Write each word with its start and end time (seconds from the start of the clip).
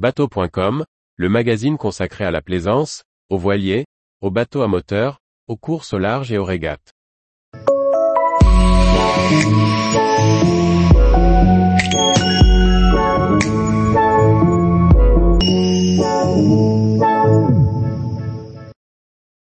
Bateau.com, 0.00 0.86
le 1.16 1.28
magazine 1.28 1.76
consacré 1.76 2.24
à 2.24 2.30
la 2.30 2.40
plaisance, 2.40 3.02
aux 3.28 3.36
voiliers, 3.36 3.84
aux 4.22 4.30
bateaux 4.30 4.62
à 4.62 4.66
moteur, 4.66 5.18
aux 5.46 5.58
courses 5.58 5.92
au 5.92 5.98
large 5.98 6.32
et 6.32 6.38
aux 6.38 6.44
régates. 6.46 6.94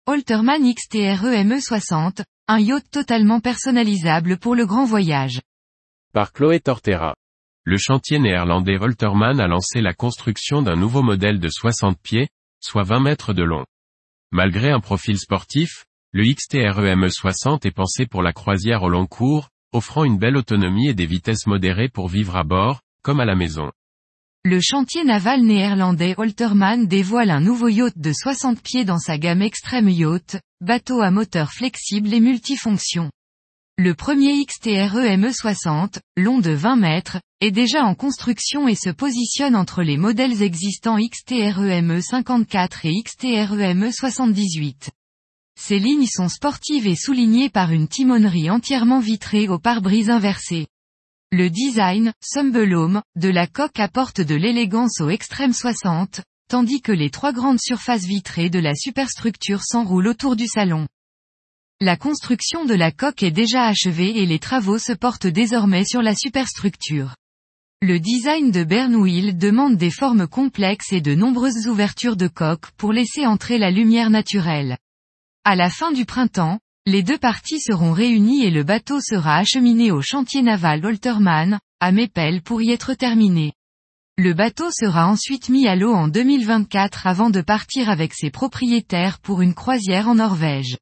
Holterman 0.08 0.74
XTRE 0.74 1.44
ME60, 1.44 2.24
un 2.48 2.58
yacht 2.58 2.82
totalement 2.90 3.38
personnalisable 3.38 4.38
pour 4.38 4.56
le 4.56 4.66
grand 4.66 4.84
voyage. 4.84 5.40
Par 6.12 6.32
Chloé 6.32 6.58
Tortera. 6.58 7.14
Le 7.70 7.76
chantier 7.76 8.18
néerlandais 8.18 8.78
Holterman 8.80 9.40
a 9.40 9.46
lancé 9.46 9.82
la 9.82 9.92
construction 9.92 10.62
d'un 10.62 10.74
nouveau 10.74 11.02
modèle 11.02 11.38
de 11.38 11.50
60 11.50 11.98
pieds, 12.00 12.28
soit 12.60 12.82
20 12.82 13.00
mètres 13.00 13.34
de 13.34 13.42
long. 13.42 13.66
Malgré 14.32 14.70
un 14.70 14.80
profil 14.80 15.18
sportif, 15.18 15.84
le 16.12 16.24
XTRE 16.24 16.80
ME60 16.80 17.66
est 17.66 17.70
pensé 17.70 18.06
pour 18.06 18.22
la 18.22 18.32
croisière 18.32 18.84
au 18.84 18.88
long 18.88 19.04
cours, 19.04 19.50
offrant 19.72 20.04
une 20.04 20.16
belle 20.16 20.38
autonomie 20.38 20.88
et 20.88 20.94
des 20.94 21.04
vitesses 21.04 21.46
modérées 21.46 21.90
pour 21.90 22.08
vivre 22.08 22.36
à 22.36 22.42
bord, 22.42 22.80
comme 23.02 23.20
à 23.20 23.26
la 23.26 23.34
maison. 23.36 23.70
Le 24.44 24.60
chantier 24.62 25.04
naval 25.04 25.42
néerlandais 25.42 26.14
Holterman 26.16 26.86
dévoile 26.86 27.28
un 27.28 27.40
nouveau 27.40 27.68
yacht 27.68 27.98
de 27.98 28.14
60 28.14 28.62
pieds 28.62 28.86
dans 28.86 28.98
sa 28.98 29.18
gamme 29.18 29.42
Extreme 29.42 29.90
Yacht, 29.90 30.40
bateau 30.62 31.02
à 31.02 31.10
moteur 31.10 31.52
flexible 31.52 32.14
et 32.14 32.20
multifonction. 32.20 33.10
Le 33.80 33.94
premier 33.94 34.44
XTRE 34.44 34.98
ME60, 34.98 36.00
long 36.16 36.40
de 36.40 36.50
20 36.50 36.74
mètres, 36.74 37.20
est 37.40 37.52
déjà 37.52 37.84
en 37.84 37.94
construction 37.94 38.66
et 38.66 38.74
se 38.74 38.90
positionne 38.90 39.54
entre 39.54 39.84
les 39.84 39.96
modèles 39.96 40.42
existants 40.42 40.98
XTRE 40.98 41.62
ME54 41.62 42.80
et 42.82 43.00
XTRE 43.00 43.54
ME78. 43.54 44.88
Ces 45.56 45.78
lignes 45.78 46.08
sont 46.08 46.28
sportives 46.28 46.88
et 46.88 46.96
soulignées 46.96 47.50
par 47.50 47.70
une 47.70 47.86
timonerie 47.86 48.50
entièrement 48.50 48.98
vitrée 48.98 49.46
au 49.46 49.60
pare-brise 49.60 50.10
inversé. 50.10 50.66
Le 51.30 51.48
design, 51.48 52.12
Sumbelome, 52.20 53.02
de 53.14 53.28
la 53.28 53.46
coque 53.46 53.78
apporte 53.78 54.20
de 54.20 54.34
l'élégance 54.34 55.00
au 55.00 55.08
extrême 55.08 55.52
60, 55.52 56.22
tandis 56.48 56.80
que 56.80 56.90
les 56.90 57.10
trois 57.10 57.32
grandes 57.32 57.60
surfaces 57.60 58.06
vitrées 58.06 58.50
de 58.50 58.58
la 58.58 58.74
superstructure 58.74 59.62
s'enroulent 59.62 60.08
autour 60.08 60.34
du 60.34 60.48
salon. 60.48 60.88
La 61.80 61.96
construction 61.96 62.64
de 62.64 62.74
la 62.74 62.90
coque 62.90 63.22
est 63.22 63.30
déjà 63.30 63.62
achevée 63.62 64.18
et 64.18 64.26
les 64.26 64.40
travaux 64.40 64.78
se 64.78 64.92
portent 64.92 65.28
désormais 65.28 65.84
sur 65.84 66.02
la 66.02 66.12
superstructure. 66.12 67.14
Le 67.82 68.00
design 68.00 68.50
de 68.50 68.64
Bernwheel 68.64 69.38
demande 69.38 69.76
des 69.76 69.92
formes 69.92 70.26
complexes 70.26 70.92
et 70.92 71.00
de 71.00 71.14
nombreuses 71.14 71.68
ouvertures 71.68 72.16
de 72.16 72.26
coque 72.26 72.68
pour 72.72 72.92
laisser 72.92 73.26
entrer 73.26 73.58
la 73.58 73.70
lumière 73.70 74.10
naturelle. 74.10 74.76
À 75.44 75.54
la 75.54 75.70
fin 75.70 75.92
du 75.92 76.04
printemps, 76.04 76.58
les 76.84 77.04
deux 77.04 77.16
parties 77.16 77.60
seront 77.60 77.92
réunies 77.92 78.42
et 78.42 78.50
le 78.50 78.64
bateau 78.64 79.00
sera 79.00 79.36
acheminé 79.36 79.92
au 79.92 80.02
chantier 80.02 80.42
naval 80.42 80.84
Holterman, 80.84 81.60
à 81.78 81.92
Meppel 81.92 82.42
pour 82.42 82.60
y 82.60 82.72
être 82.72 82.94
terminé. 82.94 83.52
Le 84.16 84.34
bateau 84.34 84.72
sera 84.72 85.06
ensuite 85.06 85.48
mis 85.48 85.68
à 85.68 85.76
l'eau 85.76 85.94
en 85.94 86.08
2024 86.08 87.06
avant 87.06 87.30
de 87.30 87.40
partir 87.40 87.88
avec 87.88 88.14
ses 88.14 88.30
propriétaires 88.30 89.20
pour 89.20 89.42
une 89.42 89.54
croisière 89.54 90.08
en 90.08 90.16
Norvège. 90.16 90.76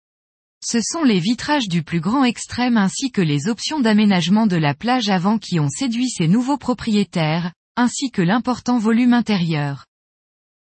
Ce 0.62 0.80
sont 0.80 1.04
les 1.04 1.20
vitrages 1.20 1.68
du 1.68 1.82
plus 1.82 2.00
grand 2.00 2.24
extrême 2.24 2.76
ainsi 2.76 3.10
que 3.10 3.20
les 3.20 3.48
options 3.48 3.80
d'aménagement 3.80 4.46
de 4.46 4.56
la 4.56 4.74
plage 4.74 5.08
avant 5.08 5.38
qui 5.38 5.60
ont 5.60 5.68
séduit 5.68 6.10
ses 6.10 6.28
nouveaux 6.28 6.56
propriétaires, 6.56 7.52
ainsi 7.76 8.10
que 8.10 8.22
l'important 8.22 8.78
volume 8.78 9.12
intérieur. 9.12 9.86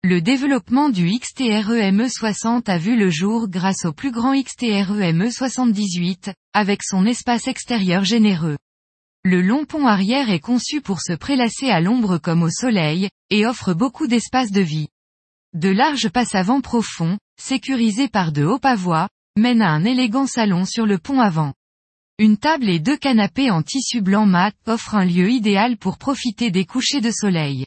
Le 0.04 0.20
développement 0.20 0.90
du 0.90 1.08
XTRE 1.12 1.74
ME60 1.92 2.70
a 2.70 2.78
vu 2.78 2.98
le 2.98 3.12
jour 3.12 3.48
grâce 3.48 3.86
au 3.86 3.94
plus 3.94 4.12
grand 4.12 4.34
XTRE 4.34 4.98
ME78, 5.14 6.34
avec 6.54 6.82
son 6.84 7.06
espace 7.06 7.47
extérieur 7.47 8.03
généreux. 8.03 8.58
Le 9.24 9.44
long 9.44 9.66
pont 9.66 9.86
arrière 9.86 10.31
est 10.31 10.40
conçu 10.40 10.81
pour 10.81 11.02
se 11.02 11.14
prélasser 11.14 11.70
à 11.70 11.81
l'ombre 11.81 12.18
comme 12.18 12.41
au 12.41 12.50
soleil, 12.50 13.09
et 13.30 13.46
offre 13.46 13.75
beaucoup 13.75 14.08
d'espace 14.08 14.52
de 14.52 14.62
vie. 14.62 14.88
De 15.53 15.70
larges 15.70 16.09
passes 16.09 16.34
avant 16.34 16.62
profonds, 16.62 17.20
sécurisés 17.40 18.08
par 18.08 18.31
de 18.31 18.44
hauts 18.44 18.58
pavois, 18.58 19.08
mènent 19.38 19.62
à 19.62 19.69
un 19.69 19.86
élégant 19.86 20.28
salon 20.28 20.66
sur 20.66 20.86
le 20.86 20.97
pont 20.97 21.19
avant. 21.19 21.53
Une 22.18 22.38
table 22.38 22.69
et 22.69 22.80
deux 22.80 22.97
canapés 22.97 23.50
en 23.50 23.64
tissu 23.64 24.02
blanc 24.02 24.25
mat 24.25 24.53
offrent 24.68 24.96
un 24.96 25.06
lieu 25.06 25.30
idéal 25.30 25.78
pour 25.78 25.97
profiter 25.97 26.52
des 26.52 26.66
couchers 26.66 27.02
de 27.02 27.12
soleil. 27.12 27.66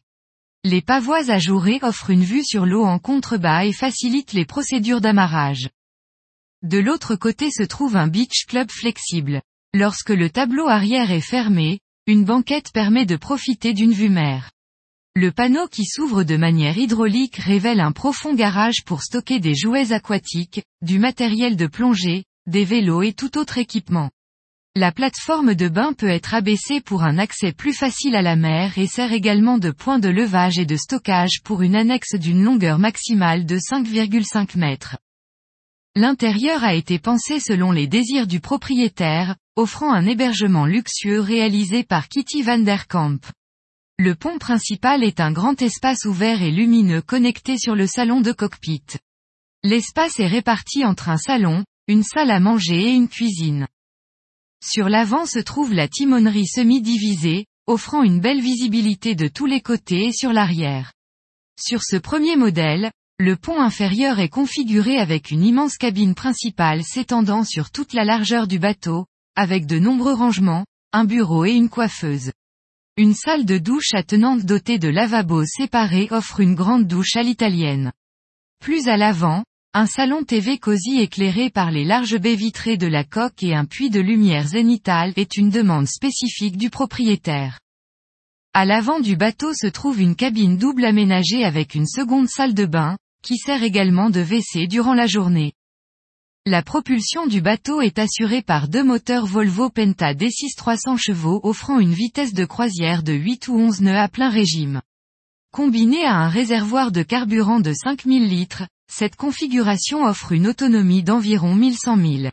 Les 0.62 0.80
pavois 0.80 1.30
ajourés 1.30 1.80
offrent 1.82 2.10
une 2.10 2.24
vue 2.24 2.44
sur 2.44 2.64
l'eau 2.64 2.84
en 2.84 2.98
contrebas 2.98 3.64
et 3.64 3.72
facilitent 3.72 4.32
les 4.32 4.46
procédures 4.46 5.00
d'amarrage. 5.00 5.68
De 6.62 6.78
l'autre 6.78 7.16
côté 7.16 7.50
se 7.50 7.62
trouve 7.62 7.96
un 7.96 8.06
beach 8.06 8.46
club 8.46 8.70
flexible. 8.70 9.42
Lorsque 9.74 10.10
le 10.10 10.30
tableau 10.30 10.68
arrière 10.68 11.10
est 11.10 11.20
fermé, 11.20 11.80
une 12.06 12.24
banquette 12.24 12.72
permet 12.72 13.06
de 13.06 13.16
profiter 13.16 13.74
d'une 13.74 13.92
vue 13.92 14.08
mer. 14.08 14.50
Le 15.16 15.30
panneau 15.30 15.68
qui 15.68 15.84
s'ouvre 15.84 16.24
de 16.24 16.36
manière 16.36 16.76
hydraulique 16.76 17.36
révèle 17.36 17.78
un 17.78 17.92
profond 17.92 18.34
garage 18.34 18.82
pour 18.84 19.04
stocker 19.04 19.38
des 19.38 19.54
jouets 19.54 19.92
aquatiques, 19.92 20.64
du 20.82 20.98
matériel 20.98 21.54
de 21.54 21.68
plongée, 21.68 22.24
des 22.48 22.64
vélos 22.64 23.02
et 23.02 23.12
tout 23.12 23.38
autre 23.38 23.58
équipement. 23.58 24.10
La 24.74 24.90
plateforme 24.90 25.54
de 25.54 25.68
bain 25.68 25.92
peut 25.92 26.08
être 26.08 26.34
abaissée 26.34 26.80
pour 26.80 27.04
un 27.04 27.18
accès 27.18 27.52
plus 27.52 27.74
facile 27.74 28.16
à 28.16 28.22
la 28.22 28.34
mer 28.34 28.76
et 28.76 28.88
sert 28.88 29.12
également 29.12 29.58
de 29.58 29.70
point 29.70 30.00
de 30.00 30.08
levage 30.08 30.58
et 30.58 30.66
de 30.66 30.76
stockage 30.76 31.42
pour 31.44 31.62
une 31.62 31.76
annexe 31.76 32.16
d'une 32.16 32.42
longueur 32.42 32.80
maximale 32.80 33.46
de 33.46 33.56
5,5 33.56 34.58
mètres. 34.58 34.98
L'intérieur 35.94 36.64
a 36.64 36.74
été 36.74 36.98
pensé 36.98 37.38
selon 37.38 37.70
les 37.70 37.86
désirs 37.86 38.26
du 38.26 38.40
propriétaire, 38.40 39.36
offrant 39.54 39.92
un 39.92 40.06
hébergement 40.06 40.66
luxueux 40.66 41.20
réalisé 41.20 41.84
par 41.84 42.08
Kitty 42.08 42.42
van 42.42 42.58
der 42.58 42.88
Kamp. 42.88 43.24
Le 43.96 44.16
pont 44.16 44.38
principal 44.38 45.04
est 45.04 45.20
un 45.20 45.30
grand 45.30 45.62
espace 45.62 46.04
ouvert 46.04 46.42
et 46.42 46.50
lumineux 46.50 47.00
connecté 47.00 47.58
sur 47.58 47.76
le 47.76 47.86
salon 47.86 48.20
de 48.20 48.32
cockpit. 48.32 48.82
L'espace 49.62 50.18
est 50.18 50.26
réparti 50.26 50.84
entre 50.84 51.10
un 51.10 51.16
salon, 51.16 51.64
une 51.86 52.02
salle 52.02 52.32
à 52.32 52.40
manger 52.40 52.88
et 52.88 52.90
une 52.90 53.08
cuisine. 53.08 53.68
Sur 54.60 54.88
l'avant 54.88 55.26
se 55.26 55.38
trouve 55.38 55.72
la 55.72 55.86
timonerie 55.86 56.48
semi-divisée, 56.48 57.46
offrant 57.68 58.02
une 58.02 58.18
belle 58.18 58.40
visibilité 58.40 59.14
de 59.14 59.28
tous 59.28 59.46
les 59.46 59.60
côtés 59.60 60.06
et 60.06 60.12
sur 60.12 60.32
l'arrière. 60.32 60.92
Sur 61.56 61.84
ce 61.84 61.94
premier 61.94 62.34
modèle, 62.34 62.90
le 63.20 63.36
pont 63.36 63.60
inférieur 63.60 64.18
est 64.18 64.28
configuré 64.28 64.98
avec 64.98 65.30
une 65.30 65.44
immense 65.44 65.76
cabine 65.76 66.16
principale 66.16 66.82
s'étendant 66.82 67.44
sur 67.44 67.70
toute 67.70 67.92
la 67.92 68.04
largeur 68.04 68.48
du 68.48 68.58
bateau, 68.58 69.06
avec 69.36 69.66
de 69.66 69.78
nombreux 69.78 70.14
rangements, 70.14 70.66
un 70.92 71.04
bureau 71.04 71.44
et 71.44 71.52
une 71.52 71.68
coiffeuse. 71.68 72.32
Une 72.96 73.14
salle 73.14 73.44
de 73.44 73.58
douche 73.58 73.92
attenante 73.92 74.44
dotée 74.44 74.78
de 74.78 74.86
lavabos 74.86 75.46
séparés 75.46 76.06
offre 76.12 76.38
une 76.38 76.54
grande 76.54 76.86
douche 76.86 77.16
à 77.16 77.24
l'italienne. 77.24 77.90
Plus 78.60 78.86
à 78.86 78.96
l'avant, 78.96 79.42
un 79.72 79.86
salon 79.86 80.22
TV 80.22 80.58
cosy 80.58 81.00
éclairé 81.00 81.50
par 81.50 81.72
les 81.72 81.84
larges 81.84 82.16
baies 82.20 82.36
vitrées 82.36 82.76
de 82.76 82.86
la 82.86 83.02
coque 83.02 83.42
et 83.42 83.52
un 83.52 83.64
puits 83.64 83.90
de 83.90 83.98
lumière 83.98 84.46
zénithale 84.46 85.12
est 85.16 85.36
une 85.36 85.50
demande 85.50 85.88
spécifique 85.88 86.56
du 86.56 86.70
propriétaire. 86.70 87.58
À 88.52 88.64
l'avant 88.64 89.00
du 89.00 89.16
bateau 89.16 89.52
se 89.54 89.66
trouve 89.66 90.00
une 90.00 90.14
cabine 90.14 90.56
double 90.56 90.84
aménagée 90.84 91.44
avec 91.44 91.74
une 91.74 91.88
seconde 91.88 92.28
salle 92.28 92.54
de 92.54 92.64
bain, 92.64 92.96
qui 93.24 93.38
sert 93.38 93.64
également 93.64 94.08
de 94.08 94.22
WC 94.22 94.68
durant 94.68 94.94
la 94.94 95.08
journée. 95.08 95.52
La 96.46 96.60
propulsion 96.60 97.26
du 97.26 97.40
bateau 97.40 97.80
est 97.80 97.98
assurée 97.98 98.42
par 98.42 98.68
deux 98.68 98.84
moteurs 98.84 99.24
Volvo 99.24 99.70
Penta 99.70 100.12
D6 100.12 100.54
300 100.58 100.98
chevaux 100.98 101.40
offrant 101.42 101.78
une 101.78 101.94
vitesse 101.94 102.34
de 102.34 102.44
croisière 102.44 103.02
de 103.02 103.14
8 103.14 103.48
ou 103.48 103.54
11 103.54 103.80
nœuds 103.80 103.96
à 103.96 104.08
plein 104.08 104.28
régime. 104.28 104.82
Combiné 105.54 106.04
à 106.04 106.16
un 106.16 106.28
réservoir 106.28 106.92
de 106.92 107.02
carburant 107.02 107.60
de 107.60 107.72
5000 107.72 108.28
litres, 108.28 108.64
cette 108.92 109.16
configuration 109.16 110.04
offre 110.04 110.32
une 110.32 110.46
autonomie 110.46 111.02
d'environ 111.02 111.54
1100 111.54 111.96
000. 111.96 112.30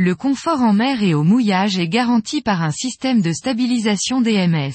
Le 0.00 0.14
confort 0.16 0.62
en 0.62 0.72
mer 0.72 1.04
et 1.04 1.14
au 1.14 1.22
mouillage 1.22 1.78
est 1.78 1.88
garanti 1.88 2.42
par 2.42 2.62
un 2.62 2.72
système 2.72 3.22
de 3.22 3.32
stabilisation 3.32 4.20
DMS. 4.20 4.74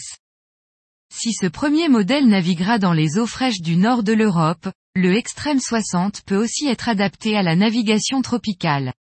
Si 1.13 1.33
ce 1.33 1.47
premier 1.47 1.89
modèle 1.89 2.29
naviguera 2.29 2.79
dans 2.79 2.94
les 2.94 3.17
eaux 3.17 3.27
fraîches 3.27 3.59
du 3.59 3.75
nord 3.75 4.03
de 4.03 4.13
l'Europe, 4.13 4.69
le 4.95 5.15
Extreme 5.15 5.59
60 5.59 6.21
peut 6.25 6.35
aussi 6.35 6.67
être 6.67 6.89
adapté 6.89 7.38
à 7.38 7.43
la 7.43 7.55
navigation 7.55 8.21
tropicale. 8.21 8.93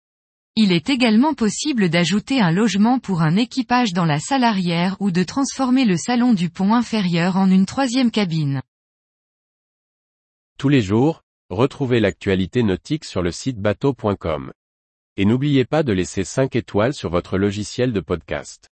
Il 0.55 0.71
est 0.71 0.89
également 0.89 1.33
possible 1.33 1.89
d'ajouter 1.89 2.41
un 2.41 2.51
logement 2.51 2.99
pour 2.99 3.21
un 3.21 3.35
équipage 3.35 3.93
dans 3.93 4.05
la 4.05 4.19
salle 4.19 4.43
arrière 4.43 4.97
ou 4.99 5.11
de 5.11 5.23
transformer 5.23 5.85
le 5.85 5.97
salon 5.97 6.33
du 6.33 6.49
pont 6.49 6.73
inférieur 6.73 7.37
en 7.37 7.49
une 7.49 7.65
troisième 7.65 8.11
cabine. 8.11 8.61
Tous 10.57 10.69
les 10.69 10.81
jours, 10.81 11.21
Retrouvez 11.49 11.99
l'actualité 11.99 12.61
nautique 12.61 13.05
sur 13.05 13.23
le 13.23 13.31
site 13.31 13.57
bateau.com. 13.57 14.53
Et 15.17 15.25
n'oubliez 15.25 15.65
pas 15.65 15.81
de 15.81 15.91
laisser 15.91 16.23
5 16.23 16.55
étoiles 16.55 16.93
sur 16.93 17.09
votre 17.09 17.39
logiciel 17.39 17.91
de 17.91 17.99
podcast. 18.01 18.69